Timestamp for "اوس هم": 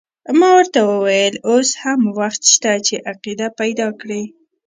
1.49-1.99